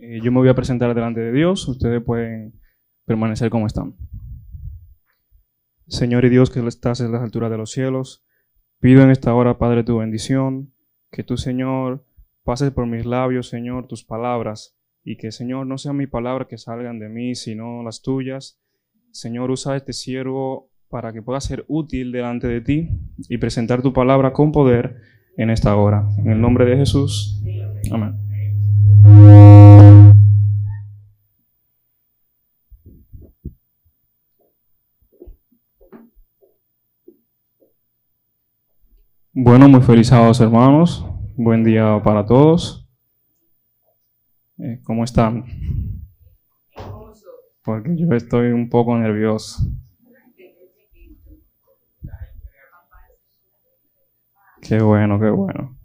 Eh, 0.00 0.20
yo 0.22 0.32
me 0.32 0.38
voy 0.38 0.48
a 0.48 0.54
presentar 0.54 0.94
delante 0.94 1.20
de 1.20 1.32
Dios, 1.32 1.68
ustedes 1.68 2.02
pueden 2.02 2.54
permanecer 3.04 3.50
como 3.50 3.66
están. 3.66 3.94
Señor 5.86 6.24
y 6.24 6.30
Dios 6.30 6.50
que 6.50 6.66
estás 6.66 7.00
en 7.00 7.12
las 7.12 7.22
alturas 7.22 7.50
de 7.50 7.58
los 7.58 7.70
cielos, 7.70 8.24
pido 8.78 9.02
en 9.02 9.10
esta 9.10 9.34
hora, 9.34 9.58
Padre, 9.58 9.84
tu 9.84 9.98
bendición, 9.98 10.72
que 11.10 11.22
tú, 11.22 11.36
Señor, 11.36 12.06
pases 12.44 12.70
por 12.70 12.86
mis 12.86 13.04
labios, 13.04 13.48
Señor, 13.48 13.88
tus 13.88 14.04
palabras, 14.04 14.76
y 15.04 15.16
que, 15.16 15.32
Señor, 15.32 15.66
no 15.66 15.76
sean 15.76 15.96
mis 15.96 16.08
palabras 16.08 16.48
que 16.48 16.58
salgan 16.58 16.98
de 16.98 17.08
mí, 17.08 17.34
sino 17.34 17.82
las 17.82 18.02
tuyas. 18.02 18.60
Señor, 19.10 19.50
usa 19.50 19.76
este 19.76 19.92
siervo 19.92 20.70
para 20.88 21.12
que 21.12 21.22
pueda 21.22 21.40
ser 21.40 21.64
útil 21.68 22.12
delante 22.12 22.46
de 22.46 22.60
ti 22.60 22.90
y 23.28 23.38
presentar 23.38 23.82
tu 23.82 23.92
palabra 23.92 24.32
con 24.32 24.52
poder 24.52 24.96
en 25.36 25.50
esta 25.50 25.74
hora. 25.76 26.06
En 26.18 26.30
el 26.30 26.40
nombre 26.40 26.64
de 26.64 26.76
Jesús. 26.76 27.42
Amén. 27.90 28.19
Bueno, 39.50 39.68
muy 39.68 39.82
felizados 39.82 40.40
hermanos. 40.40 41.04
Buen 41.36 41.64
día 41.64 42.00
para 42.04 42.24
todos. 42.24 42.88
Eh, 44.58 44.80
¿Cómo 44.84 45.02
están? 45.02 45.44
Porque 47.64 47.96
yo 47.96 48.14
estoy 48.14 48.52
un 48.52 48.70
poco 48.70 48.96
nervioso. 48.96 49.60
Qué 54.62 54.80
bueno, 54.80 55.18
qué 55.18 55.30
bueno. 55.30 55.76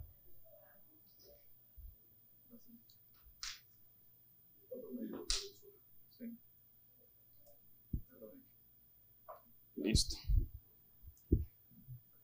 Listo. 9.74 10.35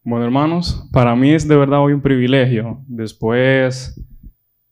Bueno, 0.05 0.25
hermanos, 0.25 0.89
para 0.91 1.14
mí 1.14 1.31
es 1.31 1.47
de 1.47 1.56
verdad 1.56 1.81
hoy 1.81 1.92
un 1.92 2.03
privilegio, 2.03 2.83
después 2.89 4.05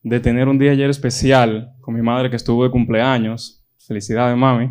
de 0.02 0.18
tener 0.18 0.48
un 0.48 0.58
día 0.58 0.72
ayer 0.72 0.90
especial 0.90 1.72
con 1.80 1.94
mi 1.94 2.02
madre 2.02 2.30
que 2.30 2.36
estuvo 2.36 2.64
de 2.64 2.70
cumpleaños, 2.72 3.64
felicidades 3.78 4.36
mami, 4.36 4.70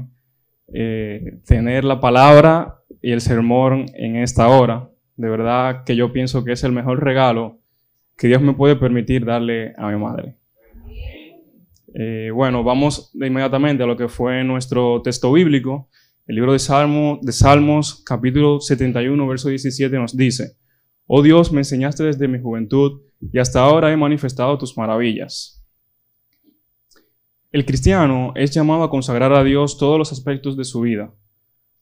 eh, 0.73 1.39
tener 1.45 1.85
la 1.85 2.01
palabra 2.01 2.75
y 3.01 3.13
el 3.13 3.21
sermón 3.21 3.85
en 3.93 4.17
esta 4.17 4.49
hora, 4.49 4.89
de 5.16 5.29
verdad 5.29 5.85
que 5.85 5.95
yo 5.95 6.11
pienso 6.11 6.43
que 6.43 6.51
es 6.51 6.63
el 6.66 6.73
mejor 6.73 7.01
regalo 7.01 7.61
que 8.17 8.27
Dios 8.27 8.41
me 8.41 8.51
puede 8.51 8.75
permitir 8.75 9.23
darle 9.23 9.71
a 9.77 9.88
mi 9.88 9.97
madre. 9.97 10.35
Eh, 11.95 12.31
bueno, 12.33 12.66
vamos 12.66 13.11
de 13.13 13.27
inmediatamente 13.27 13.83
a 13.83 13.88
lo 13.88 13.95
que 13.95 14.09
fue 14.09 14.44
nuestro 14.44 15.01
texto 15.03 15.31
bíblico. 15.31 15.88
El 16.30 16.35
libro 16.35 16.53
de, 16.53 16.59
Salmo, 16.59 17.17
de 17.23 17.31
Salmos, 17.31 18.03
capítulo 18.05 18.61
71, 18.61 19.27
verso 19.27 19.49
17, 19.49 19.97
nos 19.97 20.16
dice, 20.16 20.58
Oh 21.08 21.23
Dios, 21.23 21.52
me 21.52 21.61
enseñaste 21.61 22.03
desde 22.03 22.27
mi 22.27 22.39
juventud 22.39 23.02
y 23.19 23.39
hasta 23.39 23.61
ahora 23.61 23.91
he 23.91 23.97
manifestado 23.97 24.55
tus 24.59 24.77
maravillas. 24.77 25.66
El 27.52 27.66
cristiano 27.66 28.31
es 28.35 28.52
llamado 28.52 28.83
a 28.83 28.91
consagrar 28.91 29.33
a 29.33 29.44
Dios 29.44 29.80
todos 29.80 29.97
los 29.97 30.11
aspectos 30.11 30.55
de 30.55 30.66
su 30.66 30.81
vida. 30.81 31.11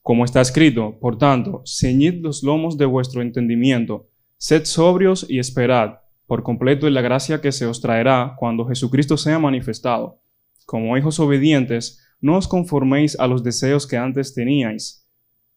Como 0.02 0.24
está 0.24 0.40
escrito, 0.40 0.98
por 0.98 1.18
tanto, 1.18 1.62
ceñid 1.66 2.22
los 2.22 2.42
lomos 2.42 2.78
de 2.78 2.86
vuestro 2.86 3.22
entendimiento, 3.22 4.08
sed 4.38 4.64
sobrios 4.64 5.26
y 5.28 5.40
esperad 5.40 5.96
por 6.26 6.44
completo 6.44 6.88
en 6.88 6.94
la 6.94 7.02
gracia 7.02 7.42
que 7.42 7.52
se 7.52 7.66
os 7.66 7.82
traerá 7.82 8.36
cuando 8.40 8.66
Jesucristo 8.66 9.18
sea 9.18 9.40
manifestado. 9.40 10.22
Como 10.66 10.98
hijos 10.98 11.20
obedientes, 11.20 12.07
no 12.20 12.38
os 12.38 12.48
conforméis 12.48 13.20
a 13.20 13.28
los 13.28 13.44
deseos 13.44 13.88
que 13.88 13.98
antes 13.98 14.34
teníais, 14.34 15.08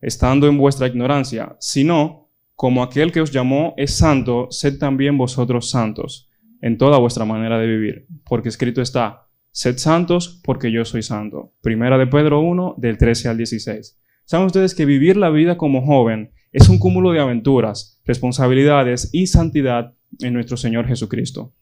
estando 0.01 0.47
en 0.49 0.59
vuestra 0.59 0.87
ignorancia, 0.87 1.57
sino, 1.61 2.31
como 2.55 2.83
aquel 2.83 3.13
que 3.13 3.21
os 3.21 3.31
llamó 3.31 3.75
es 3.77 3.95
santo, 3.95 4.49
sed 4.51 4.79
también 4.79 5.17
vosotros 5.17 5.71
santos 5.71 6.29
en 6.61 6.77
toda 6.77 6.99
vuestra 6.99 7.25
manera 7.25 7.59
de 7.59 7.67
vivir, 7.67 8.07
porque 8.25 8.51
escrito 8.51 8.83
está, 8.83 9.27
sed 9.51 9.79
santos 9.79 10.41
porque 10.45 10.71
yo 10.71 10.85
soy 10.85 11.03
santo. 11.03 11.55
Primera 11.63 11.97
de 11.97 12.07
Pedro 12.07 12.41
1, 12.41 12.75
del 12.77 12.99
13 12.99 13.29
al 13.29 13.39
16. 13.39 13.99
Saben 14.25 14.47
ustedes 14.47 14.75
que 14.75 14.85
vivir 14.85 15.17
la 15.17 15.31
vida 15.31 15.57
como 15.57 15.85
joven 15.85 16.33
es 16.53 16.69
un 16.69 16.79
cúmulo 16.79 17.13
de 17.13 17.21
aventuras, 17.21 18.01
responsabilidades 18.05 19.09
y 19.13 19.27
santidad 19.27 19.95
en 20.21 20.35
nuestro 20.35 20.57
Señor 20.57 20.87
Jesucristo. 20.87 21.55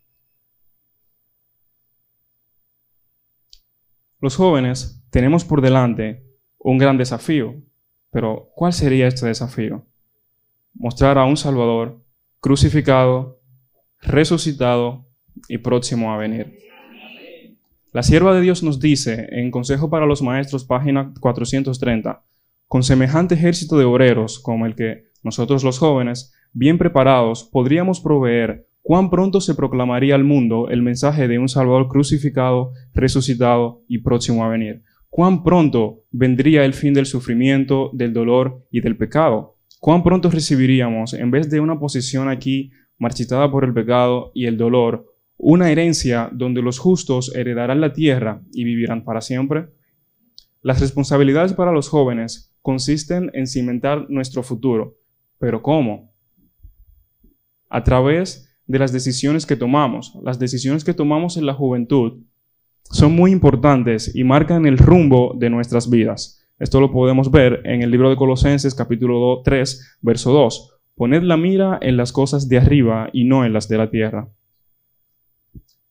Los 4.21 4.35
jóvenes 4.35 5.01
tenemos 5.11 5.45
por 5.45 5.61
delante 5.61 6.25
un 6.59 6.77
gran 6.77 6.99
desafío, 6.99 7.55
pero 8.11 8.51
¿cuál 8.57 8.73
sería 8.73 9.07
este 9.07 9.27
desafío? 9.27 9.87
Mostrar 10.75 11.19
a 11.19 11.25
un 11.25 11.37
Salvador 11.37 12.03
crucificado, 12.41 13.41
resucitado 14.01 15.07
y 15.49 15.59
próximo 15.59 16.13
a 16.13 16.17
venir. 16.17 16.59
La 17.93 18.03
sierva 18.03 18.35
de 18.35 18.41
Dios 18.41 18.65
nos 18.65 18.81
dice 18.81 19.29
en 19.31 19.53
Consejo 19.53 19.89
para 19.89 20.05
los 20.05 20.21
Maestros, 20.21 20.65
página 20.65 21.15
430, 21.21 22.25
con 22.67 22.83
semejante 22.83 23.37
ejército 23.37 23.79
de 23.79 23.85
obreros 23.85 24.41
como 24.41 24.67
el 24.67 24.75
que 24.75 25.05
nosotros 25.23 25.63
los 25.63 25.79
jóvenes, 25.79 26.35
bien 26.53 26.77
preparados, 26.77 27.45
podríamos 27.45 28.01
proveer 28.01 28.67
cuán 28.89 29.11
pronto 29.11 29.43
se 29.43 29.55
proclamaría 29.55 30.15
al 30.15 30.25
mundo 30.25 30.71
el 30.71 30.81
mensaje 30.81 31.29
de 31.29 31.39
un 31.39 31.51
Salvador 31.51 31.89
crucificado, 31.89 32.73
resucitado 32.95 33.83
y 33.87 33.99
próximo 33.99 34.43
a 34.43 34.49
venir. 34.49 34.83
Cuán 35.11 35.45
pronto 35.45 36.05
vendría 36.11 36.65
el 36.65 36.73
fin 36.73 36.95
del 36.95 37.05
sufrimiento, 37.05 37.91
del 37.93 38.15
dolor 38.15 38.67
y 38.71 38.81
del 38.81 38.97
pecado. 38.97 39.59
Cuán 39.79 40.03
pronto 40.03 40.31
recibiríamos, 40.31 41.13
en 41.13 41.31
vez 41.31 41.51
de 41.51 41.61
una 41.61 41.79
posición 41.79 42.31
aquí 42.31 42.71
marchitada 42.97 43.51
por 43.51 43.65
el 43.65 43.75
pecado 43.75 44.33
y 44.35 44.47
el 44.47 44.57
dolor, 44.57 45.05
una 45.37 45.71
herencia 45.71 46.31
donde 46.33 46.63
los 46.63 46.79
justos 46.79 47.31
heredarán 47.37 47.83
la 47.83 47.93
tierra 47.93 48.41
y 48.55 48.65
vivirán 48.65 49.05
para 49.05 49.21
siempre. 49.21 49.69
Las 50.63 50.81
responsabilidades 50.81 51.53
para 51.53 51.73
los 51.73 51.91
jóvenes 51.91 52.57
consisten 52.63 53.31
en 53.35 53.49
cimentar 53.49 54.07
nuestro 54.09 54.43
futuro. 54.43 54.97
¿Pero 55.39 55.61
cómo? 55.61 56.11
A 57.69 57.85
través 57.85 58.48
de 58.69 58.79
las 58.79 58.93
decisiones 58.93 59.47
que 59.47 59.57
tomamos. 59.57 60.17
Las 60.23 60.39
decisiones 60.39 60.85
que 60.85 60.95
tomamos 60.95 61.37
en 61.37 61.47
la 61.47 61.55
juventud 61.55 62.23
son 62.85 63.17
muy 63.17 63.33
importantes 63.33 64.15
y 64.15 64.23
marcan 64.23 64.67
el 64.67 64.79
rumbo 64.79 65.35
de 65.37 65.51
nuestras 65.51 65.91
vidas. 65.91 66.47
Esto 66.59 66.81
lo 66.81 66.93
podemos 66.93 67.31
ver 67.31 67.63
en 67.65 67.83
el 67.83 67.91
libro 67.91 68.11
de 68.11 68.17
Colosenses 68.17 68.75
capítulo 68.75 69.41
3, 69.43 69.99
verso 70.03 70.33
2. 70.33 70.75
Poned 70.95 71.23
la 71.23 71.37
mira 71.37 71.79
en 71.81 71.97
las 71.97 72.13
cosas 72.13 72.49
de 72.49 72.59
arriba 72.59 73.09
y 73.13 73.25
no 73.25 73.45
en 73.45 73.53
las 73.53 73.69
de 73.69 73.79
la 73.79 73.91
tierra. 73.91 74.29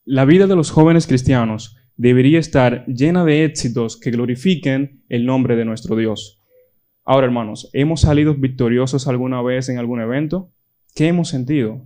La 0.05 0.25
vida 0.25 0.47
de 0.47 0.55
los 0.55 0.69
jóvenes 0.71 1.07
cristianos 1.07 1.77
debería 1.95 2.39
estar 2.39 2.85
llena 2.85 3.25
de 3.25 3.43
éxitos 3.43 3.99
que 3.99 4.11
glorifiquen 4.11 5.03
el 5.09 5.25
nombre 5.25 5.55
de 5.55 5.65
nuestro 5.65 5.95
Dios. 5.95 6.43
Ahora, 7.03 7.25
hermanos, 7.25 7.69
¿hemos 7.73 8.01
salido 8.01 8.35
victoriosos 8.35 9.07
alguna 9.07 9.41
vez 9.41 9.69
en 9.69 9.79
algún 9.79 10.01
evento? 10.01 10.51
¿Qué 10.93 11.07
hemos 11.07 11.29
sentido? 11.29 11.85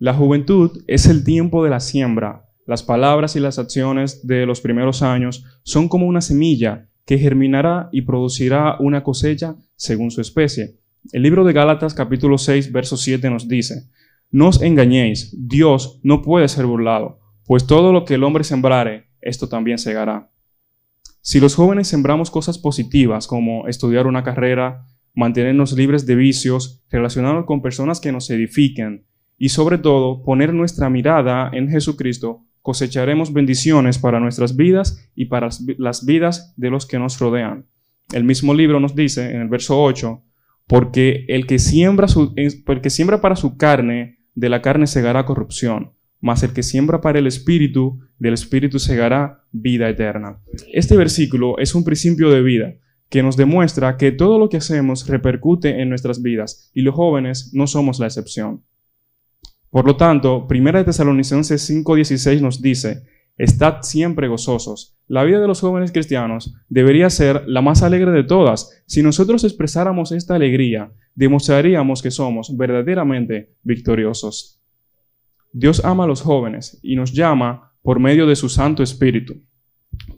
La 0.00 0.14
juventud 0.14 0.82
es 0.86 1.04
el 1.04 1.24
tiempo 1.24 1.62
de 1.62 1.68
la 1.68 1.78
siembra. 1.78 2.48
Las 2.64 2.82
palabras 2.82 3.36
y 3.36 3.38
las 3.38 3.58
acciones 3.58 4.26
de 4.26 4.46
los 4.46 4.62
primeros 4.62 5.02
años 5.02 5.44
son 5.62 5.90
como 5.90 6.06
una 6.06 6.22
semilla 6.22 6.88
que 7.04 7.18
germinará 7.18 7.90
y 7.92 8.00
producirá 8.00 8.78
una 8.80 9.02
cosecha 9.02 9.56
según 9.76 10.10
su 10.10 10.22
especie. 10.22 10.78
El 11.12 11.22
libro 11.22 11.44
de 11.44 11.52
Gálatas 11.52 11.92
capítulo 11.92 12.38
6 12.38 12.72
verso 12.72 12.96
7 12.96 13.28
nos 13.28 13.46
dice, 13.46 13.90
No 14.30 14.48
os 14.48 14.62
engañéis, 14.62 15.36
Dios 15.36 16.00
no 16.02 16.22
puede 16.22 16.48
ser 16.48 16.64
burlado, 16.64 17.20
pues 17.44 17.66
todo 17.66 17.92
lo 17.92 18.06
que 18.06 18.14
el 18.14 18.24
hombre 18.24 18.42
sembrare, 18.42 19.10
esto 19.20 19.50
también 19.50 19.76
segará. 19.76 20.32
Si 21.20 21.40
los 21.40 21.54
jóvenes 21.54 21.88
sembramos 21.88 22.30
cosas 22.30 22.56
positivas 22.56 23.26
como 23.26 23.68
estudiar 23.68 24.06
una 24.06 24.24
carrera, 24.24 24.86
mantenernos 25.12 25.72
libres 25.72 26.06
de 26.06 26.14
vicios, 26.14 26.82
relacionarnos 26.88 27.44
con 27.44 27.60
personas 27.60 28.00
que 28.00 28.12
nos 28.12 28.30
edifiquen, 28.30 29.09
y 29.40 29.48
sobre 29.48 29.78
todo 29.78 30.22
poner 30.22 30.52
nuestra 30.52 30.90
mirada 30.90 31.50
en 31.54 31.70
Jesucristo, 31.70 32.44
cosecharemos 32.60 33.32
bendiciones 33.32 33.98
para 33.98 34.20
nuestras 34.20 34.54
vidas 34.54 35.10
y 35.16 35.24
para 35.24 35.48
las 35.78 36.04
vidas 36.04 36.52
de 36.58 36.68
los 36.68 36.84
que 36.84 36.98
nos 36.98 37.18
rodean. 37.18 37.64
El 38.12 38.24
mismo 38.24 38.52
libro 38.52 38.80
nos 38.80 38.94
dice 38.94 39.30
en 39.30 39.40
el 39.40 39.48
verso 39.48 39.82
8, 39.82 40.22
porque 40.66 41.24
el 41.28 41.46
que 41.46 41.58
siembra, 41.58 42.06
el 42.36 42.80
que 42.82 42.90
siembra 42.90 43.22
para 43.22 43.34
su 43.34 43.56
carne, 43.56 44.18
de 44.34 44.50
la 44.50 44.60
carne 44.60 44.86
segará 44.86 45.24
corrupción, 45.24 45.92
mas 46.20 46.42
el 46.42 46.52
que 46.52 46.62
siembra 46.62 47.00
para 47.00 47.18
el 47.18 47.26
espíritu, 47.26 47.98
del 48.18 48.34
espíritu 48.34 48.78
segará 48.78 49.46
vida 49.52 49.88
eterna. 49.88 50.38
Este 50.70 50.98
versículo 50.98 51.56
es 51.56 51.74
un 51.74 51.82
principio 51.82 52.28
de 52.28 52.42
vida 52.42 52.74
que 53.08 53.22
nos 53.22 53.38
demuestra 53.38 53.96
que 53.96 54.12
todo 54.12 54.38
lo 54.38 54.50
que 54.50 54.58
hacemos 54.58 55.08
repercute 55.08 55.80
en 55.80 55.88
nuestras 55.88 56.20
vidas 56.20 56.70
y 56.74 56.82
los 56.82 56.94
jóvenes 56.94 57.52
no 57.54 57.66
somos 57.66 57.98
la 57.98 58.06
excepción. 58.06 58.64
Por 59.70 59.86
lo 59.86 59.96
tanto, 59.96 60.46
1 60.48 60.78
de 60.78 60.84
Tesalonicenses 60.84 61.68
5:16 61.70 62.40
nos 62.40 62.60
dice, 62.60 63.04
estad 63.38 63.82
siempre 63.82 64.28
gozosos. 64.28 64.96
La 65.06 65.24
vida 65.24 65.40
de 65.40 65.46
los 65.46 65.60
jóvenes 65.60 65.92
cristianos 65.92 66.54
debería 66.68 67.08
ser 67.10 67.44
la 67.46 67.62
más 67.62 67.82
alegre 67.82 68.10
de 68.12 68.24
todas. 68.24 68.82
Si 68.86 69.02
nosotros 69.02 69.44
expresáramos 69.44 70.12
esta 70.12 70.34
alegría, 70.34 70.92
demostraríamos 71.14 72.02
que 72.02 72.10
somos 72.10 72.56
verdaderamente 72.56 73.54
victoriosos. 73.62 74.60
Dios 75.52 75.84
ama 75.84 76.04
a 76.04 76.06
los 76.06 76.22
jóvenes 76.22 76.78
y 76.82 76.96
nos 76.96 77.12
llama 77.12 77.72
por 77.82 77.98
medio 77.98 78.26
de 78.26 78.36
su 78.36 78.48
Santo 78.48 78.82
Espíritu 78.82 79.40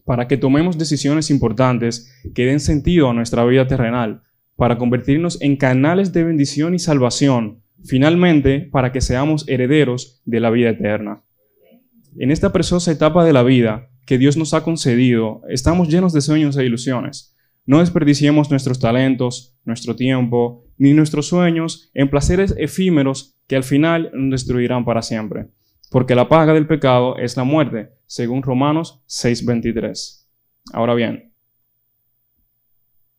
para 0.04 0.28
que 0.28 0.36
tomemos 0.36 0.78
decisiones 0.78 1.30
importantes 1.30 2.12
que 2.34 2.46
den 2.46 2.60
sentido 2.60 3.10
a 3.10 3.14
nuestra 3.14 3.44
vida 3.44 3.66
terrenal, 3.66 4.22
para 4.56 4.78
convertirnos 4.78 5.40
en 5.40 5.56
canales 5.56 6.12
de 6.12 6.24
bendición 6.24 6.74
y 6.74 6.78
salvación, 6.78 7.61
finalmente 7.84 8.68
para 8.70 8.92
que 8.92 9.00
seamos 9.00 9.48
herederos 9.48 10.22
de 10.24 10.40
la 10.40 10.50
vida 10.50 10.70
eterna. 10.70 11.22
En 12.18 12.30
esta 12.30 12.52
preciosa 12.52 12.92
etapa 12.92 13.24
de 13.24 13.32
la 13.32 13.42
vida 13.42 13.88
que 14.06 14.18
Dios 14.18 14.36
nos 14.36 14.54
ha 14.54 14.62
concedido, 14.62 15.42
estamos 15.48 15.88
llenos 15.88 16.12
de 16.12 16.20
sueños 16.20 16.56
e 16.56 16.64
ilusiones. 16.64 17.36
No 17.64 17.78
desperdiciemos 17.78 18.50
nuestros 18.50 18.80
talentos, 18.80 19.56
nuestro 19.64 19.94
tiempo, 19.94 20.64
ni 20.76 20.92
nuestros 20.92 21.28
sueños 21.28 21.90
en 21.94 22.10
placeres 22.10 22.54
efímeros 22.58 23.36
que 23.46 23.56
al 23.56 23.62
final 23.62 24.10
nos 24.14 24.32
destruirán 24.32 24.84
para 24.84 25.02
siempre. 25.02 25.48
Porque 25.90 26.14
la 26.14 26.28
paga 26.28 26.54
del 26.54 26.66
pecado 26.66 27.16
es 27.18 27.36
la 27.36 27.44
muerte, 27.44 27.90
según 28.06 28.42
Romanos 28.42 29.02
6:23. 29.06 30.28
Ahora 30.72 30.94
bien, 30.94 31.32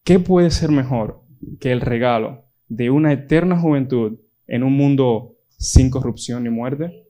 ¿qué 0.04 0.20
puede 0.20 0.52
ser 0.52 0.72
mejor 0.72 1.24
que 1.60 1.72
el 1.72 1.82
regalo 1.82 2.46
de 2.68 2.90
una 2.90 3.14
eterna 3.14 3.60
juventud 3.60 4.20
en 4.54 4.62
un 4.62 4.74
mundo 4.74 5.36
sin 5.50 5.90
corrupción 5.90 6.44
ni 6.44 6.52
muerte? 6.52 7.08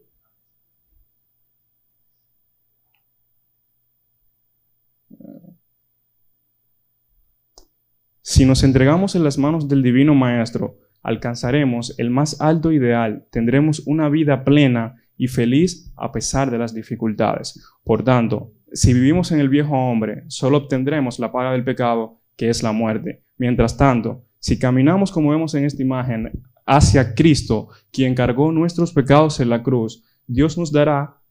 Si 8.21 8.45
nos 8.45 8.63
entregamos 8.63 9.15
en 9.15 9.25
las 9.25 9.37
manos 9.37 9.67
del 9.67 9.83
Divino 9.83 10.15
Maestro, 10.15 10.77
alcanzaremos 11.01 11.99
el 11.99 12.09
más 12.09 12.39
alto 12.39 12.71
ideal, 12.71 13.27
tendremos 13.29 13.81
una 13.85 14.07
vida 14.07 14.45
plena 14.45 14.95
y 15.17 15.27
feliz 15.27 15.91
a 15.97 16.13
pesar 16.13 16.49
de 16.49 16.57
las 16.57 16.73
dificultades. 16.73 17.61
Por 17.83 18.05
tanto, 18.05 18.53
si 18.71 18.93
vivimos 18.93 19.33
en 19.33 19.41
el 19.41 19.49
viejo 19.49 19.73
hombre, 19.73 20.23
solo 20.29 20.59
obtendremos 20.59 21.19
la 21.19 21.33
paga 21.33 21.51
del 21.51 21.65
pecado, 21.65 22.21
que 22.37 22.47
es 22.47 22.63
la 22.63 22.71
muerte. 22.71 23.25
Mientras 23.37 23.75
tanto, 23.75 24.23
si 24.39 24.57
caminamos 24.57 25.11
como 25.11 25.31
vemos 25.31 25.53
en 25.55 25.65
esta 25.65 25.81
imagen 25.81 26.31
hacia 26.65 27.15
Cristo, 27.15 27.69
quien 27.91 28.15
cargó 28.15 28.51
nuestros 28.51 28.93
pecados 28.93 29.39
en 29.39 29.49
la 29.49 29.63
cruz, 29.63 30.03
Dios 30.27 30.57
nos 30.57 30.71
dará 30.71 31.21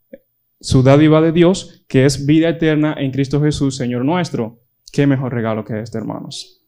su 0.60 0.82
dádiva 0.82 1.20
de 1.20 1.32
Dios, 1.32 1.84
que 1.88 2.04
es 2.04 2.26
vida 2.26 2.48
eterna 2.48 2.94
en 2.98 3.10
Cristo 3.10 3.40
Jesús, 3.42 3.76
Señor 3.76 4.04
nuestro. 4.04 4.60
¿Qué 4.92 5.06
mejor 5.06 5.32
regalo 5.32 5.64
que 5.64 5.80
este, 5.80 5.98
hermanos? 5.98 6.62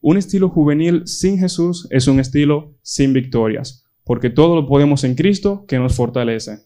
Un 0.00 0.16
estilo 0.16 0.48
juvenil 0.48 1.06
sin 1.06 1.38
Jesús 1.38 1.86
es 1.90 2.08
un 2.08 2.20
estilo 2.20 2.74
sin 2.82 3.12
victorias 3.12 3.84
porque 4.04 4.30
todo 4.30 4.54
lo 4.54 4.66
podemos 4.66 5.02
en 5.04 5.14
Cristo 5.14 5.64
que 5.66 5.78
nos 5.78 5.96
fortalece. 5.96 6.58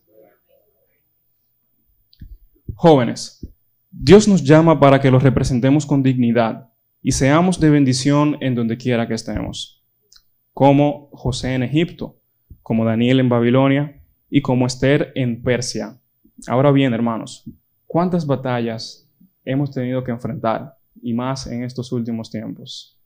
Jóvenes, 2.74 3.46
Dios 3.90 4.28
nos 4.28 4.44
llama 4.44 4.78
para 4.78 5.00
que 5.00 5.10
los 5.10 5.22
representemos 5.22 5.86
con 5.86 6.02
dignidad 6.02 6.68
y 7.00 7.12
seamos 7.12 7.58
de 7.60 7.70
bendición 7.70 8.36
en 8.40 8.54
donde 8.54 8.76
quiera 8.76 9.08
que 9.08 9.14
estemos, 9.14 9.77
como 10.58 11.08
José 11.12 11.54
en 11.54 11.62
Egipto, 11.62 12.16
como 12.64 12.84
Daniel 12.84 13.20
en 13.20 13.28
Babilonia 13.28 14.02
y 14.28 14.42
como 14.42 14.66
Esther 14.66 15.12
en 15.14 15.40
Persia. 15.40 16.00
Ahora 16.48 16.72
bien, 16.72 16.92
hermanos, 16.92 17.48
¿cuántas 17.86 18.26
batallas 18.26 19.08
hemos 19.44 19.70
tenido 19.70 20.02
que 20.02 20.10
enfrentar 20.10 20.74
y 21.00 21.14
más 21.14 21.46
en 21.46 21.62
estos 21.62 21.92
últimos 21.92 22.28
tiempos? 22.28 22.98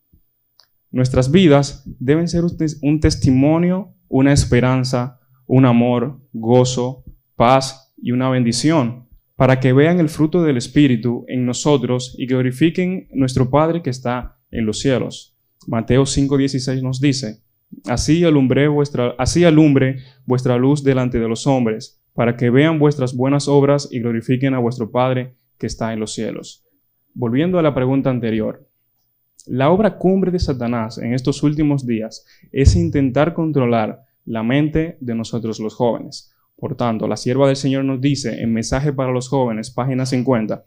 Nuestras 0.90 1.30
vidas 1.30 1.82
deben 1.84 2.26
ser 2.26 2.42
un 2.80 3.00
testimonio 3.00 3.96
una 4.08 4.32
esperanza, 4.32 5.20
un 5.46 5.66
amor, 5.66 6.22
gozo, 6.32 7.04
paz 7.36 7.92
y 7.98 8.12
una 8.12 8.30
bendición, 8.30 9.10
para 9.36 9.60
que 9.60 9.74
vean 9.74 10.00
el 10.00 10.08
fruto 10.08 10.42
del 10.42 10.56
Espíritu 10.56 11.26
en 11.28 11.44
nosotros 11.44 12.14
y 12.16 12.24
glorifiquen 12.24 13.08
nuestro 13.12 13.50
Padre 13.50 13.82
que 13.82 13.90
está 13.90 14.38
en 14.50 14.64
los 14.64 14.80
cielos. 14.80 15.31
Mateo 15.68 16.04
5:16 16.04 16.82
nos 16.82 17.00
dice, 17.00 17.42
así 17.86 18.24
alumbre, 18.24 18.68
vuestra, 18.68 19.14
así 19.18 19.44
alumbre 19.44 19.98
vuestra 20.26 20.56
luz 20.56 20.82
delante 20.82 21.18
de 21.18 21.28
los 21.28 21.46
hombres, 21.46 22.00
para 22.14 22.36
que 22.36 22.50
vean 22.50 22.78
vuestras 22.78 23.14
buenas 23.14 23.48
obras 23.48 23.88
y 23.90 24.00
glorifiquen 24.00 24.54
a 24.54 24.58
vuestro 24.58 24.90
Padre 24.90 25.34
que 25.58 25.66
está 25.66 25.92
en 25.92 26.00
los 26.00 26.12
cielos. 26.12 26.64
Volviendo 27.14 27.58
a 27.58 27.62
la 27.62 27.74
pregunta 27.74 28.10
anterior, 28.10 28.66
la 29.46 29.70
obra 29.70 29.98
cumbre 29.98 30.30
de 30.30 30.38
Satanás 30.38 30.98
en 30.98 31.14
estos 31.14 31.42
últimos 31.42 31.86
días 31.86 32.24
es 32.52 32.76
intentar 32.76 33.34
controlar 33.34 34.04
la 34.24 34.42
mente 34.42 34.96
de 35.00 35.14
nosotros 35.14 35.58
los 35.58 35.74
jóvenes. 35.74 36.32
Por 36.56 36.76
tanto, 36.76 37.08
la 37.08 37.16
sierva 37.16 37.48
del 37.48 37.56
Señor 37.56 37.84
nos 37.84 38.00
dice 38.00 38.40
en 38.40 38.52
Mensaje 38.52 38.92
para 38.92 39.10
los 39.10 39.28
jóvenes, 39.28 39.70
página 39.70 40.06
50, 40.06 40.64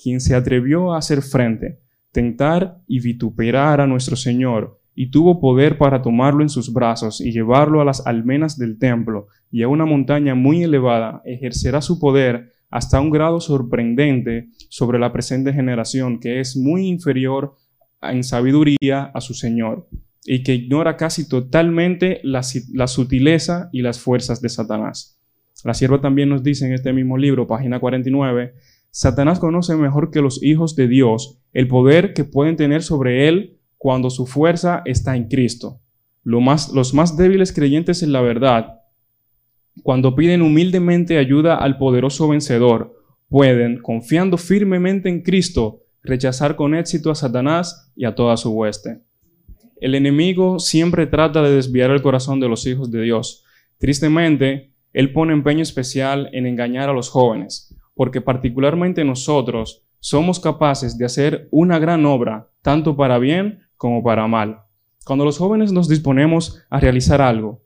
quien 0.00 0.20
se 0.20 0.36
atrevió 0.36 0.92
a 0.92 0.98
hacer 0.98 1.20
frente, 1.20 1.80
tentar 2.12 2.78
y 2.86 3.00
vituperar 3.00 3.80
a 3.80 3.86
nuestro 3.86 4.16
Señor, 4.16 4.78
y 4.94 5.10
tuvo 5.10 5.40
poder 5.40 5.78
para 5.78 6.02
tomarlo 6.02 6.42
en 6.42 6.48
sus 6.48 6.72
brazos 6.72 7.20
y 7.20 7.32
llevarlo 7.32 7.80
a 7.80 7.84
las 7.84 8.06
almenas 8.06 8.58
del 8.58 8.78
templo 8.78 9.28
y 9.50 9.62
a 9.62 9.68
una 9.68 9.86
montaña 9.86 10.34
muy 10.34 10.62
elevada, 10.62 11.22
ejercerá 11.24 11.80
su 11.80 11.98
poder 11.98 12.52
hasta 12.70 13.00
un 13.00 13.10
grado 13.10 13.40
sorprendente 13.40 14.48
sobre 14.68 14.98
la 14.98 15.12
presente 15.12 15.52
generación, 15.52 16.20
que 16.20 16.40
es 16.40 16.56
muy 16.56 16.86
inferior 16.88 17.54
en 18.02 18.24
sabiduría 18.24 19.04
a 19.14 19.20
su 19.20 19.34
Señor 19.34 19.88
y 20.24 20.42
que 20.42 20.54
ignora 20.54 20.96
casi 20.96 21.28
totalmente 21.28 22.20
la, 22.22 22.42
sutileza 22.42 23.68
y 23.72 23.82
las 23.82 24.00
fuerzas 24.00 24.40
de 24.40 24.48
Satanás. 24.48 25.18
La 25.64 25.74
sierva 25.74 26.00
también 26.00 26.28
nos 26.28 26.42
dice 26.42 26.66
en 26.66 26.72
este 26.72 26.92
mismo 26.92 27.18
libro, 27.18 27.46
página 27.46 27.78
49, 27.78 28.54
Satanás 28.94 29.40
conoce 29.40 29.74
mejor 29.74 30.10
que 30.10 30.20
los 30.20 30.42
hijos 30.42 30.76
de 30.76 30.86
Dios 30.86 31.38
el 31.54 31.66
poder 31.66 32.12
que 32.12 32.24
pueden 32.24 32.56
tener 32.56 32.82
sobre 32.82 33.26
él 33.26 33.58
cuando 33.78 34.10
su 34.10 34.26
fuerza 34.26 34.82
está 34.84 35.16
en 35.16 35.28
Cristo. 35.28 35.80
los 36.24 36.94
más 36.94 37.16
débiles 37.16 37.52
creyentes 37.52 38.02
en 38.02 38.12
la 38.12 38.20
verdad, 38.20 38.80
cuando 39.82 40.14
piden 40.14 40.42
humildemente 40.42 41.16
ayuda 41.16 41.56
al 41.56 41.78
poderoso 41.78 42.28
vencedor, 42.28 42.94
pueden, 43.28 43.80
confiando 43.80 44.36
firmemente 44.36 45.08
en 45.08 45.22
Cristo, 45.22 45.80
rechazar 46.02 46.54
con 46.54 46.74
éxito 46.74 47.10
a 47.10 47.14
Satanás 47.14 47.90
y 47.96 48.04
a 48.04 48.14
toda 48.14 48.36
su 48.36 48.50
hueste. 48.50 49.00
El 49.80 49.94
enemigo 49.94 50.58
siempre 50.58 51.06
trata 51.06 51.42
de 51.42 51.54
desviar 51.54 51.90
el 51.90 52.02
corazón 52.02 52.40
de 52.40 52.48
los 52.48 52.66
hijos 52.66 52.90
de 52.90 53.00
Dios. 53.02 53.44
Tristemente, 53.78 54.74
él 54.92 55.12
pone 55.12 55.32
empeño 55.32 55.62
especial 55.62 56.28
en 56.32 56.46
engañar 56.46 56.90
a 56.90 56.92
los 56.92 57.08
jóvenes, 57.08 57.71
porque 58.02 58.20
particularmente 58.20 59.04
nosotros 59.04 59.84
somos 60.00 60.40
capaces 60.40 60.98
de 60.98 61.04
hacer 61.04 61.46
una 61.52 61.78
gran 61.78 62.04
obra, 62.04 62.48
tanto 62.60 62.96
para 62.96 63.16
bien 63.20 63.60
como 63.76 64.02
para 64.02 64.26
mal. 64.26 64.62
Cuando 65.04 65.24
los 65.24 65.38
jóvenes 65.38 65.70
nos 65.70 65.88
disponemos 65.88 66.60
a 66.68 66.80
realizar 66.80 67.22
algo, 67.22 67.62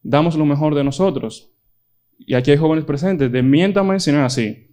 damos 0.00 0.36
lo 0.36 0.46
mejor 0.46 0.76
de 0.76 0.84
nosotros. 0.84 1.50
Y 2.16 2.34
aquí 2.34 2.52
hay 2.52 2.58
jóvenes 2.58 2.84
presentes, 2.84 3.32
desmiéntame 3.32 3.98
si 3.98 4.12
no 4.12 4.18
es 4.18 4.26
así. 4.26 4.70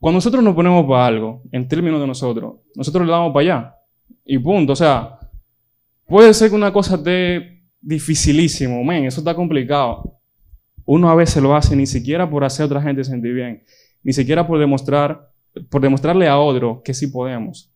Cuando 0.00 0.16
nosotros 0.16 0.42
nos 0.42 0.56
ponemos 0.56 0.84
para 0.86 1.06
algo, 1.06 1.42
en 1.52 1.68
términos 1.68 2.00
de 2.00 2.08
nosotros, 2.08 2.56
nosotros 2.74 3.06
le 3.06 3.12
damos 3.12 3.32
para 3.32 3.42
allá. 3.42 3.74
Y 4.24 4.38
punto. 4.40 4.72
O 4.72 4.76
sea, 4.76 5.20
puede 6.04 6.34
ser 6.34 6.50
que 6.50 6.56
una 6.56 6.72
cosa 6.72 6.96
esté 6.96 7.62
dificilísimo, 7.80 8.82
men, 8.82 9.04
eso 9.04 9.20
está 9.20 9.36
complicado. 9.36 10.18
Uno 10.84 11.10
a 11.10 11.14
veces 11.14 11.40
lo 11.40 11.54
hace 11.54 11.76
ni 11.76 11.86
siquiera 11.86 12.28
por 12.28 12.42
hacer 12.42 12.64
a 12.64 12.66
otra 12.66 12.82
gente 12.82 13.04
sentir 13.04 13.34
bien, 13.34 13.62
ni 14.06 14.12
siquiera 14.12 14.46
por 14.46 14.60
demostrar, 14.60 15.32
por 15.68 15.82
demostrarle 15.82 16.28
a 16.28 16.38
otro 16.38 16.80
que 16.84 16.94
sí 16.94 17.08
podemos. 17.08 17.74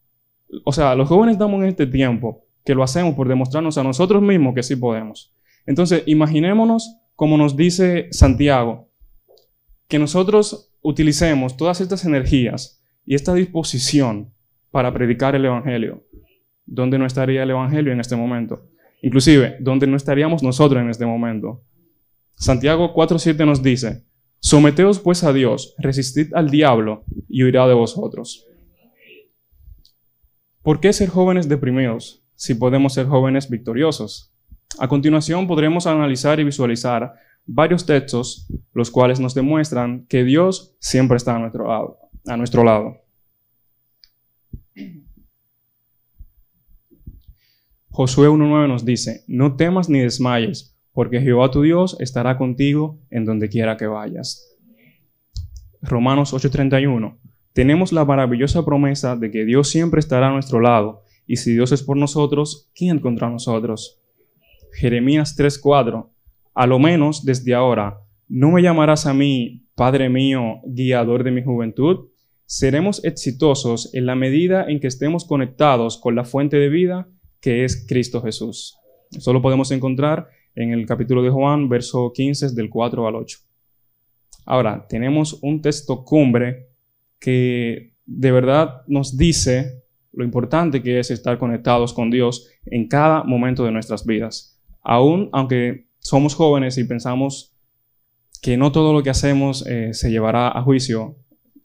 O 0.65 0.71
sea, 0.71 0.95
los 0.95 1.09
jóvenes 1.09 1.33
estamos 1.33 1.61
en 1.61 1.71
este 1.71 1.89
tiempo 1.89 2.45
que 2.65 2.73
lo 2.73 2.85
hacemos 2.85 3.17
por 3.17 3.27
demostrarnos 3.27 3.77
a 3.79 3.83
nosotros 3.83 4.23
mismos 4.23 4.55
que 4.55 4.63
sí 4.63 4.77
podemos. 4.77 5.35
Entonces, 5.67 6.05
imaginémonos, 6.07 6.99
como 7.17 7.37
nos 7.37 7.57
dice 7.57 8.07
Santiago, 8.13 8.89
que 9.89 9.99
nosotros 9.99 10.73
utilicemos 10.83 11.57
todas 11.57 11.81
estas 11.81 12.05
energías 12.05 12.81
y 13.05 13.17
esta 13.17 13.35
disposición 13.35 14.33
para 14.71 14.95
predicar 14.95 15.35
el 15.35 15.47
Evangelio, 15.47 16.05
¿dónde 16.65 16.97
no 16.97 17.07
estaría 17.07 17.43
el 17.43 17.51
Evangelio 17.51 17.93
en 17.93 17.99
este 17.99 18.15
momento? 18.15 18.69
Inclusive, 19.03 19.57
¿dónde 19.59 19.89
no 19.89 19.97
estaríamos 19.97 20.45
nosotros 20.45 20.81
en 20.81 20.91
este 20.91 21.07
momento? 21.07 21.65
Santiago 22.37 22.95
4.7 22.95 23.45
nos 23.45 23.65
dice, 23.65 24.05
Someteos 24.41 24.99
pues 24.99 25.23
a 25.23 25.33
Dios, 25.33 25.75
resistid 25.79 26.35
al 26.35 26.51
diablo 26.51 27.05
y 27.29 27.45
huirá 27.45 27.69
de 27.69 27.75
vosotros. 27.75 28.47
¿Por 30.63 30.81
qué 30.81 30.93
ser 30.93 31.09
jóvenes 31.09 31.49
deprimidos 31.49 32.25
si 32.35 32.55
podemos 32.55 32.95
ser 32.95 33.07
jóvenes 33.07 33.49
victoriosos? 33.49 34.33
A 34.79 34.89
continuación 34.89 35.47
podremos 35.47 35.87
analizar 35.87 36.41
y 36.41 36.45
visualizar 36.45 37.13
varios 37.45 37.85
textos, 37.85 38.47
los 38.73 38.91
cuales 38.91 39.21
nos 39.21 39.35
demuestran 39.35 40.07
que 40.07 40.25
Dios 40.25 40.75
siempre 40.81 41.17
está 41.17 41.37
a 41.37 41.39
nuestro 41.39 41.67
lado. 41.67 41.99
A 42.27 42.37
nuestro 42.37 42.65
lado. 42.65 42.97
Josué 47.91 48.29
1.9 48.29 48.69
nos 48.69 48.85
dice, 48.85 49.25
no 49.27 49.57
temas 49.57 49.89
ni 49.89 49.99
desmayes, 49.99 50.70
porque 50.93 51.21
Jehová 51.21 51.51
tu 51.51 51.63
Dios 51.63 51.97
estará 52.01 52.37
contigo 52.37 52.99
en 53.11 53.25
donde 53.25 53.49
quiera 53.49 53.77
que 53.77 53.87
vayas. 53.87 54.57
Romanos 55.83 56.35
8:31, 56.35 57.19
tenemos 57.53 57.93
la 57.93 58.05
maravillosa 58.05 58.65
promesa 58.65 59.17
de 59.17 59.31
que 59.31 59.45
Dios 59.45 59.69
siempre 59.69 60.01
estará 60.01 60.29
a 60.29 60.33
nuestro 60.33 60.61
lado, 60.61 61.03
y 61.27 61.37
si 61.37 61.53
Dios 61.53 61.73
es 61.73 61.83
por 61.83 61.97
nosotros, 61.97 62.71
¿quién 62.75 62.99
contra 62.99 63.31
nosotros? 63.31 64.01
Jeremías 64.73 65.37
3:4, 65.37 66.11
a 66.55 66.67
lo 66.67 66.79
menos 66.79 67.25
desde 67.25 67.55
ahora, 67.55 68.01
¿no 68.29 68.51
me 68.51 68.63
llamarás 68.63 69.07
a 69.07 69.15
mí, 69.15 69.67
Padre 69.75 70.09
mío, 70.09 70.61
guiador 70.67 71.25
de 71.25 71.31
mi 71.31 71.43
juventud? 71.43 72.09
Seremos 72.47 73.05
exitosos 73.05 73.95
en 73.95 74.07
la 74.07 74.17
medida 74.17 74.69
en 74.69 74.81
que 74.81 74.89
estemos 74.89 75.25
conectados 75.25 75.99
con 75.99 76.17
la 76.17 76.25
fuente 76.25 76.57
de 76.57 76.69
vida 76.69 77.09
que 77.41 77.65
es 77.65 77.87
Cristo 77.89 78.21
Jesús. 78.23 78.77
Eso 79.13 79.33
lo 79.33 79.41
podemos 79.41 79.71
encontrar 79.71 80.29
en 80.55 80.73
el 80.73 80.87
capítulo 80.87 81.23
de 81.23 81.31
Juan, 81.31 81.69
verso 81.69 82.13
15, 82.13 82.55
del 82.55 82.71
4 82.71 83.07
al 83.07 83.15
8. 83.17 83.39
Ahora, 84.47 84.87
tenemos 84.89 85.39
un 85.43 85.63
texto 85.63 86.05
cumbre 86.05 86.69
que 87.19 87.95
de 88.07 88.33
verdad 88.33 88.83
nos 88.89 89.17
dice 89.17 89.85
lo 90.13 90.25
importante 90.25 90.83
que 90.83 90.99
es 90.99 91.11
estar 91.11 91.39
conectados 91.39 91.93
con 91.93 92.11
Dios 92.11 92.49
en 92.67 92.89
cada 92.89 93.23
momento 93.23 93.65
de 93.65 93.71
nuestras 93.71 94.05
vidas. 94.05 94.61
Aún 94.83 95.29
aunque 95.33 95.87
somos 95.99 96.35
jóvenes 96.35 96.79
y 96.79 96.85
pensamos 96.85 97.55
que 98.43 98.57
no 98.57 98.73
todo 98.73 98.93
lo 98.93 99.03
que 99.03 99.11
hacemos 99.11 99.67
eh, 99.67 99.93
se 99.93 100.11
llevará 100.11 100.49
a 100.49 100.63
juicio, 100.63 101.17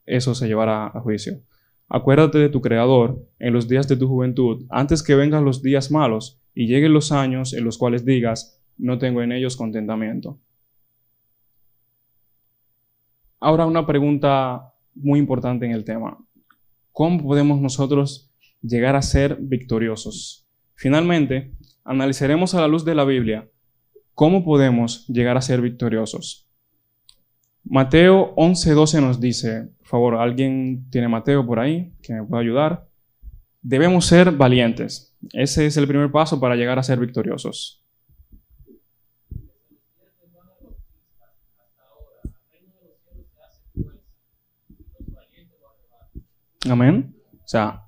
eso 0.05 0.35
se 0.35 0.47
llevará 0.47 0.87
a 0.87 0.99
juicio. 0.99 1.41
Acuérdate 1.87 2.37
de 2.37 2.49
tu 2.49 2.61
Creador 2.61 3.27
en 3.39 3.53
los 3.53 3.67
días 3.67 3.87
de 3.87 3.95
tu 3.95 4.07
juventud, 4.07 4.65
antes 4.69 5.01
que 5.01 5.15
vengan 5.15 5.45
los 5.45 5.61
días 5.61 5.91
malos 5.91 6.41
y 6.53 6.67
lleguen 6.67 6.93
los 6.93 7.11
años 7.11 7.53
en 7.53 7.63
los 7.63 7.77
cuales 7.77 8.05
digas, 8.05 8.61
no 8.77 8.97
tengo 8.97 9.21
en 9.21 9.31
ellos 9.31 9.55
contentamiento. 9.55 10.39
Ahora 13.39 13.65
una 13.65 13.85
pregunta 13.85 14.73
muy 14.95 15.19
importante 15.19 15.65
en 15.65 15.71
el 15.71 15.83
tema. 15.83 16.17
¿Cómo 16.91 17.21
podemos 17.21 17.59
nosotros 17.59 18.31
llegar 18.61 18.95
a 18.95 19.01
ser 19.01 19.37
victoriosos? 19.39 20.47
Finalmente, 20.75 21.53
analizaremos 21.83 22.55
a 22.55 22.61
la 22.61 22.67
luz 22.67 22.85
de 22.85 22.95
la 22.95 23.05
Biblia 23.05 23.49
cómo 24.13 24.43
podemos 24.43 25.05
llegar 25.07 25.37
a 25.37 25.41
ser 25.41 25.61
victoriosos. 25.61 26.49
Mateo 27.63 28.33
11:12 28.35 29.01
nos 29.01 29.19
dice, 29.19 29.69
por 29.79 29.87
favor, 29.87 30.15
¿alguien 30.15 30.89
tiene 30.89 31.07
Mateo 31.07 31.45
por 31.45 31.59
ahí 31.59 31.93
que 32.01 32.13
me 32.13 32.23
pueda 32.23 32.41
ayudar? 32.41 32.87
Debemos 33.61 34.05
ser 34.05 34.31
valientes. 34.31 35.15
Ese 35.33 35.65
es 35.65 35.75
el 35.77 35.87
primer 35.87 36.11
paso 36.11 36.39
para 36.39 36.55
llegar 36.55 36.79
a 36.79 36.83
ser 36.83 36.99
victoriosos. 36.99 37.84
Amén. 46.69 47.15
O 47.43 47.47
sea, 47.47 47.83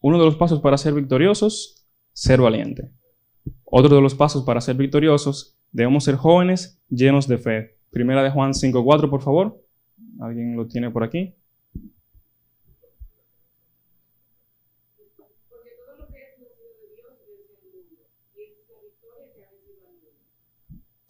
uno 0.00 0.18
de 0.18 0.24
los 0.24 0.36
pasos 0.36 0.60
para 0.60 0.78
ser 0.78 0.94
victoriosos, 0.94 1.86
ser 2.12 2.40
valiente. 2.40 2.90
Otro 3.64 3.96
de 3.96 4.02
los 4.02 4.14
pasos 4.14 4.44
para 4.44 4.60
ser 4.60 4.76
victoriosos, 4.76 5.58
debemos 5.72 6.04
ser 6.04 6.16
jóvenes 6.16 6.80
llenos 6.88 7.26
de 7.26 7.38
fe. 7.38 7.78
Primera 7.90 8.22
de 8.22 8.30
Juan 8.30 8.52
5.4, 8.52 9.10
por 9.10 9.22
favor. 9.22 9.60
¿Alguien 10.20 10.56
lo 10.56 10.66
tiene 10.66 10.90
por 10.90 11.02
aquí? 11.02 11.34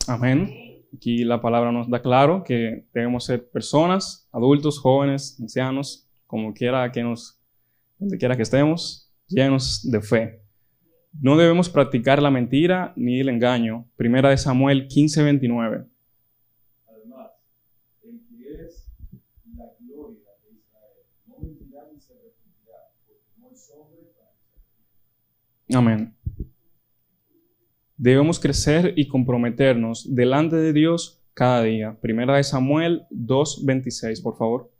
Amén. 0.06 0.84
Aquí 0.94 1.24
la 1.24 1.40
palabra 1.40 1.72
nos 1.72 1.88
da 1.88 2.02
claro 2.02 2.42
que 2.44 2.86
debemos 2.92 3.24
ser 3.24 3.48
personas, 3.50 4.28
adultos, 4.32 4.78
jóvenes, 4.78 5.38
ancianos, 5.40 6.08
como 6.32 6.54
quiera 6.54 6.90
que 6.90 7.02
nos, 7.02 7.38
donde 7.98 8.16
quiera 8.16 8.34
que 8.34 8.42
estemos, 8.42 9.12
llenos 9.28 9.82
de 9.90 10.00
fe. 10.00 10.40
No 11.20 11.36
debemos 11.36 11.68
practicar 11.68 12.22
la 12.22 12.30
mentira 12.30 12.94
ni 12.96 13.20
el 13.20 13.28
engaño. 13.28 13.86
Primera 13.96 14.30
de 14.30 14.38
Samuel 14.38 14.88
15:29. 14.88 15.86
Amén. 25.74 26.14
Debemos 27.98 28.40
crecer 28.40 28.94
y 28.96 29.06
comprometernos 29.06 30.14
delante 30.14 30.56
de 30.56 30.72
Dios 30.72 31.22
cada 31.34 31.62
día. 31.62 31.98
Primera 32.00 32.36
de 32.36 32.44
Samuel 32.44 33.02
2.26, 33.10 34.22
por 34.22 34.38
favor. 34.38 34.71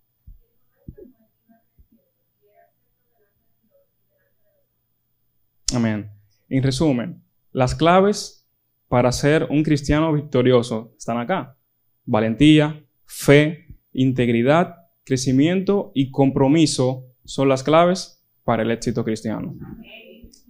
Amén. 5.75 6.11
En 6.49 6.63
resumen, 6.63 7.23
las 7.53 7.75
claves 7.75 8.47
para 8.89 9.11
ser 9.11 9.47
un 9.51 9.63
cristiano 9.63 10.13
victorioso 10.13 10.93
están 10.99 11.19
acá. 11.19 11.57
Valentía, 12.05 12.85
fe, 13.07 13.67
integridad, 13.93 14.77
crecimiento 15.05 15.93
y 15.95 16.11
compromiso 16.11 17.07
son 17.25 17.49
las 17.49 17.63
claves 17.63 18.23
para 18.45 18.63
el 18.63 18.71
éxito 18.71 19.05
cristiano. 19.05 19.55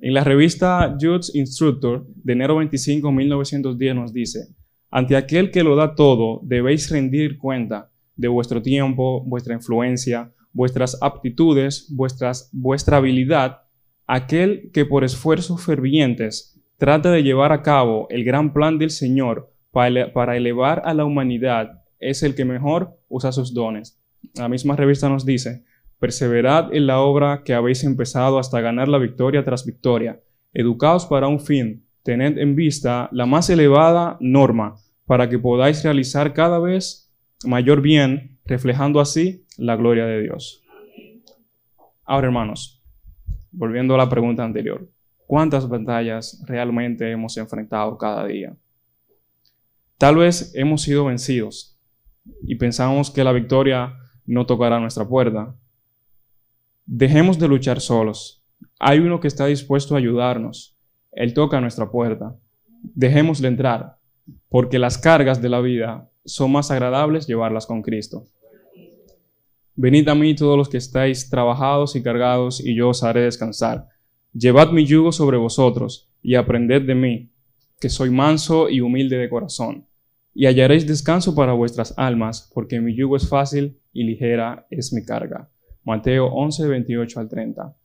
En 0.01 0.15
la 0.15 0.25
revista 0.25 0.97
Jude's 1.01 1.35
Instructor 1.35 2.05
de 2.17 2.33
enero 2.33 2.57
25, 2.57 3.13
1910 3.13 3.95
nos 3.95 4.13
dice, 4.13 4.49
ante 4.91 5.17
aquel 5.17 5.51
que 5.51 5.63
lo 5.63 5.77
da 5.77 5.95
todo, 5.95 6.41
debéis 6.43 6.91
rendir 6.91 7.39
cuenta 7.39 7.91
de 8.17 8.29
vuestro 8.29 8.61
tiempo, 8.61 9.23
vuestra 9.25 9.55
influencia, 9.55 10.33
vuestras 10.53 10.99
aptitudes, 11.01 11.87
vuestras, 11.95 12.51
vuestra 12.53 12.97
habilidad, 12.97 13.63
aquel 14.07 14.71
que 14.73 14.85
por 14.85 15.05
esfuerzos 15.05 15.65
fervientes 15.65 16.61
trata 16.79 17.11
de 17.11 17.23
llevar 17.23 17.53
a 17.53 17.63
cabo 17.63 18.07
el 18.11 18.25
gran 18.25 18.53
plan 18.53 18.79
del 18.79 18.91
Señor 18.91 19.53
para 19.71 20.37
elevar 20.37 20.83
a 20.85 20.95
la 20.95 21.05
humanidad, 21.05 21.83
es 21.99 22.23
el 22.23 22.35
que 22.35 22.45
mejor 22.45 22.99
usa 23.09 23.33
sus 23.33 23.55
dones. 23.55 24.01
La 24.35 24.49
misma 24.49 24.77
revista 24.77 25.09
nos 25.09 25.25
dice, 25.25 25.65
Perseverad 26.03 26.75
en 26.75 26.89
la 26.89 26.99
obra 26.99 27.43
que 27.45 27.55
habéis 27.55 27.85
empezado 27.85 28.41
hasta 28.41 28.61
ganar 28.61 28.89
la 28.89 28.99
victoria 28.99 29.45
tras 29.45 29.65
victoria. 29.65 30.21
Educaos 30.53 31.07
para 31.07 31.29
un 31.29 31.39
fin. 31.39 31.87
Tened 32.03 32.39
en 32.39 32.57
vista 32.57 33.09
la 33.13 33.25
más 33.25 33.49
elevada 33.49 34.17
norma 34.19 34.75
para 35.07 35.29
que 35.29 35.39
podáis 35.39 35.85
realizar 35.85 36.35
cada 36.35 36.59
vez 36.59 37.15
mayor 37.45 37.83
bien, 37.83 38.41
reflejando 38.45 38.99
así 38.99 39.47
la 39.57 39.77
gloria 39.77 40.05
de 40.05 40.23
Dios. 40.23 40.65
Ahora, 42.05 42.27
hermanos, 42.27 42.82
volviendo 43.53 43.95
a 43.95 43.99
la 43.99 44.09
pregunta 44.09 44.45
anterior, 44.45 44.89
¿cuántas 45.27 45.69
batallas 45.69 46.43
realmente 46.47 47.11
hemos 47.11 47.37
enfrentado 47.37 47.97
cada 47.97 48.27
día? 48.27 48.57
Tal 49.99 50.17
vez 50.17 50.53
hemos 50.55 50.83
sido 50.83 51.05
vencidos 51.05 51.79
y 52.43 52.57
pensamos 52.57 53.11
que 53.11 53.23
la 53.23 53.33
victoria 53.33 53.95
no 54.27 54.47
tocará 54.47 54.81
nuestra 54.81 55.07
puerta, 55.07 55.55
Dejemos 56.85 57.39
de 57.39 57.49
luchar 57.49 57.81
solos. 57.81 58.45
Hay 58.79 58.99
uno 58.99 59.21
que 59.21 59.29
está 59.29 59.47
dispuesto 59.47 59.95
a 59.95 59.99
ayudarnos. 59.99 60.77
Él 61.13 61.33
toca 61.33 61.61
nuestra 61.61 61.91
puerta. 61.91 62.37
Dejémosle 62.83 63.47
entrar, 63.47 63.97
porque 64.49 64.79
las 64.79 64.99
cargas 64.99 65.41
de 65.41 65.49
la 65.49 65.61
vida 65.61 66.11
son 66.25 66.51
más 66.53 66.71
agradables 66.71 67.27
llevarlas 67.27 67.67
con 67.67 67.83
Cristo. 67.83 68.25
Venid 69.83 70.09
a 70.09 70.15
mí 70.15 70.37
todos 70.37 70.57
los 70.57 70.69
que 70.69 70.77
estáis 70.77 71.29
trabajados 71.29 71.97
y 71.97 72.05
cargados, 72.05 72.65
y 72.65 72.73
yo 72.77 72.91
os 72.91 73.03
haré 73.03 73.23
descansar. 73.23 73.89
Llevad 74.33 74.71
mi 74.71 74.87
yugo 74.87 75.11
sobre 75.11 75.39
vosotros, 75.39 76.09
y 76.23 76.37
aprended 76.37 76.83
de 76.83 76.95
mí, 76.95 77.31
que 77.81 77.89
soy 77.89 78.09
manso 78.11 78.71
y 78.71 78.81
humilde 78.81 79.17
de 79.17 79.29
corazón, 79.29 79.89
y 80.33 80.47
hallaréis 80.47 80.87
descanso 80.87 81.35
para 81.35 81.53
vuestras 81.53 81.95
almas, 81.97 82.49
porque 82.55 82.81
mi 82.81 82.95
yugo 82.95 83.17
es 83.17 83.29
fácil 83.29 83.77
y 83.93 84.05
ligera 84.05 84.69
es 84.71 84.93
mi 84.93 85.05
carga. 85.05 85.51
Mateo 85.83 86.27
11, 86.27 86.69
28 86.69 87.19
al 87.19 87.29
30. 87.29 87.77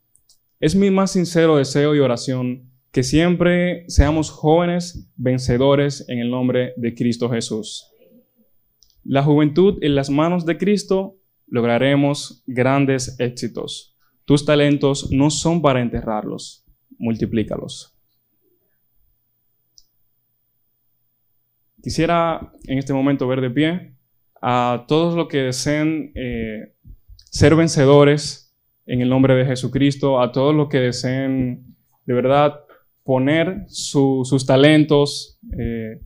Es 0.60 0.76
mi 0.76 0.92
más 0.92 1.10
sincero 1.10 1.56
deseo 1.56 1.96
y 1.96 1.98
oración 1.98 2.70
que 2.92 3.02
siempre 3.02 3.82
seamos 3.88 4.30
jóvenes 4.30 5.10
vencedores 5.16 6.08
en 6.08 6.20
el 6.20 6.30
nombre 6.30 6.74
de 6.76 6.94
Cristo 6.94 7.28
Jesús. 7.28 7.90
La 9.02 9.24
juventud 9.24 9.78
en 9.82 9.96
las 9.96 10.10
manos 10.10 10.46
de 10.46 10.58
Cristo 10.58 11.17
lograremos 11.50 12.42
grandes 12.46 13.18
éxitos. 13.18 13.96
Tus 14.24 14.44
talentos 14.44 15.10
no 15.10 15.30
son 15.30 15.62
para 15.62 15.80
enterrarlos, 15.80 16.64
multiplícalos. 16.98 17.94
Quisiera 21.82 22.52
en 22.66 22.78
este 22.78 22.92
momento 22.92 23.26
ver 23.26 23.40
de 23.40 23.50
pie 23.50 23.94
a 24.42 24.84
todos 24.86 25.14
los 25.14 25.28
que 25.28 25.38
deseen 25.38 26.12
eh, 26.14 26.74
ser 27.14 27.56
vencedores 27.56 28.54
en 28.86 29.00
el 29.00 29.08
nombre 29.08 29.34
de 29.34 29.46
Jesucristo, 29.46 30.20
a 30.20 30.32
todos 30.32 30.54
los 30.54 30.68
que 30.68 30.78
deseen 30.78 31.76
de 32.04 32.14
verdad 32.14 32.60
poner 33.04 33.64
sus 33.68 34.44
talentos, 34.44 35.38
eh, 35.58 36.00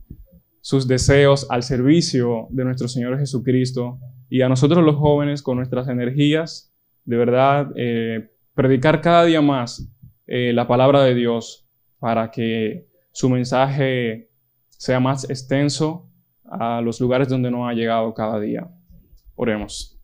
sus 0.61 0.87
deseos 0.87 1.47
al 1.49 1.63
servicio 1.63 2.47
de 2.51 2.63
nuestro 2.63 2.87
Señor 2.87 3.19
Jesucristo 3.19 3.99
y 4.29 4.41
a 4.41 4.49
nosotros 4.49 4.83
los 4.83 4.95
jóvenes 4.95 5.41
con 5.41 5.57
nuestras 5.57 5.87
energías, 5.87 6.73
de 7.05 7.17
verdad, 7.17 7.71
eh, 7.75 8.31
predicar 8.53 9.01
cada 9.01 9.25
día 9.25 9.41
más 9.41 9.89
la 10.25 10.67
palabra 10.67 11.03
de 11.03 11.13
Dios 11.13 11.67
para 11.99 12.31
que 12.31 12.87
su 13.11 13.29
mensaje 13.29 14.29
sea 14.69 14.99
más 14.99 15.29
extenso 15.29 16.09
a 16.43 16.81
los 16.81 16.99
lugares 16.99 17.29
donde 17.29 17.51
no 17.51 17.67
ha 17.67 17.73
llegado 17.73 18.13
cada 18.13 18.39
día. 18.39 18.69
Oremos. 19.35 19.99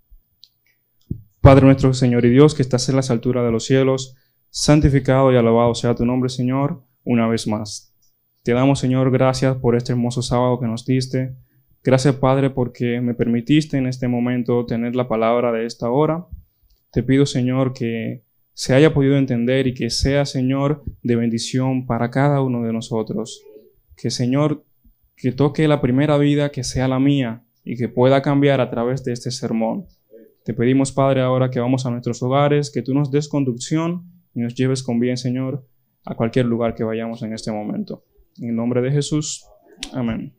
Padre 1.41 1.65
nuestro 1.65 1.93
Señor 1.93 2.25
y 2.25 2.29
Dios, 2.29 2.55
que 2.55 2.61
estás 2.61 2.87
en 2.89 2.95
las 2.95 3.11
alturas 3.11 3.45
de 3.45 3.51
los 3.51 3.65
cielos, 3.65 4.15
santificado 4.49 5.31
y 5.31 5.37
alabado 5.37 5.73
sea 5.75 5.95
tu 5.95 6.05
nombre, 6.05 6.29
Señor, 6.29 6.83
una 7.03 7.27
vez 7.27 7.47
más. 7.47 7.95
Te 8.43 8.53
damos, 8.53 8.79
Señor, 8.79 9.11
gracias 9.11 9.57
por 9.57 9.75
este 9.75 9.91
hermoso 9.91 10.21
sábado 10.21 10.59
que 10.59 10.67
nos 10.67 10.85
diste. 10.85 11.35
Gracias, 11.83 12.15
Padre, 12.15 12.49
porque 12.49 12.99
me 13.01 13.13
permitiste 13.13 13.77
en 13.77 13.87
este 13.87 14.07
momento 14.07 14.65
tener 14.65 14.95
la 14.95 15.07
palabra 15.07 15.51
de 15.51 15.65
esta 15.65 15.89
hora. 15.89 16.25
Te 16.91 17.03
pido, 17.03 17.25
Señor, 17.25 17.73
que 17.73 18.23
se 18.53 18.73
haya 18.73 18.93
podido 18.93 19.17
entender 19.17 19.67
y 19.67 19.73
que 19.73 19.89
sea, 19.89 20.25
Señor, 20.25 20.83
de 21.01 21.15
bendición 21.15 21.85
para 21.85 22.09
cada 22.09 22.41
uno 22.41 22.63
de 22.63 22.73
nosotros. 22.73 23.41
Que, 23.95 24.09
Señor, 24.09 24.65
que 25.15 25.31
toque 25.31 25.67
la 25.67 25.81
primera 25.81 26.17
vida 26.17 26.49
que 26.49 26.63
sea 26.63 26.87
la 26.87 26.99
mía 26.99 27.43
y 27.63 27.77
que 27.77 27.87
pueda 27.87 28.21
cambiar 28.21 28.59
a 28.59 28.69
través 28.69 29.03
de 29.03 29.13
este 29.13 29.31
sermón. 29.31 29.85
Te 30.43 30.53
pedimos, 30.53 30.91
Padre, 30.91 31.21
ahora 31.21 31.49
que 31.49 31.59
vamos 31.59 31.85
a 31.85 31.91
nuestros 31.91 32.21
hogares, 32.23 32.71
que 32.71 32.81
tú 32.81 32.93
nos 32.93 33.11
des 33.11 33.27
conducción 33.27 34.03
y 34.33 34.41
nos 34.41 34.55
lleves 34.55 34.83
con 34.83 34.99
bien, 34.99 35.17
Señor, 35.17 35.65
a 36.05 36.15
cualquier 36.15 36.45
lugar 36.45 36.75
que 36.75 36.83
vayamos 36.83 37.21
en 37.23 37.33
este 37.33 37.51
momento. 37.51 38.03
En 38.37 38.49
el 38.49 38.55
nombre 38.55 38.81
de 38.81 38.91
Jesús. 38.91 39.45
Amén. 39.93 40.38